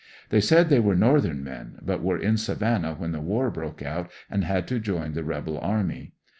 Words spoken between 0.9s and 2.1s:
northern men, but